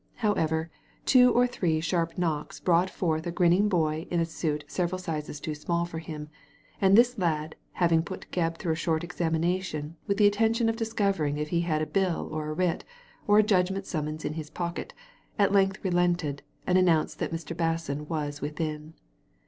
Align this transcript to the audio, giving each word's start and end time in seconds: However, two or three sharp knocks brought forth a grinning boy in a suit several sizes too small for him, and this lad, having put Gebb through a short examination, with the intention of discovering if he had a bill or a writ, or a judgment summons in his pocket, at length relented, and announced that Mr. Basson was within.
However, 0.15 0.71
two 1.05 1.31
or 1.31 1.45
three 1.45 1.79
sharp 1.79 2.17
knocks 2.17 2.59
brought 2.59 2.89
forth 2.89 3.27
a 3.27 3.31
grinning 3.31 3.69
boy 3.69 4.07
in 4.09 4.19
a 4.19 4.25
suit 4.25 4.63
several 4.67 4.97
sizes 4.97 5.39
too 5.39 5.53
small 5.53 5.85
for 5.85 5.99
him, 5.99 6.27
and 6.81 6.97
this 6.97 7.19
lad, 7.19 7.55
having 7.73 8.01
put 8.01 8.25
Gebb 8.31 8.57
through 8.57 8.71
a 8.71 8.75
short 8.75 9.03
examination, 9.03 9.97
with 10.07 10.17
the 10.17 10.25
intention 10.25 10.69
of 10.69 10.75
discovering 10.75 11.37
if 11.37 11.49
he 11.49 11.61
had 11.61 11.83
a 11.83 11.85
bill 11.85 12.27
or 12.31 12.49
a 12.49 12.53
writ, 12.53 12.83
or 13.27 13.37
a 13.37 13.43
judgment 13.43 13.85
summons 13.85 14.25
in 14.25 14.33
his 14.33 14.49
pocket, 14.49 14.95
at 15.37 15.51
length 15.51 15.77
relented, 15.83 16.41
and 16.65 16.79
announced 16.79 17.19
that 17.19 17.31
Mr. 17.31 17.55
Basson 17.55 18.07
was 18.09 18.41
within. 18.41 18.95